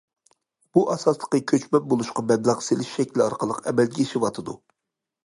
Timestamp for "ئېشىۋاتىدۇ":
4.05-4.57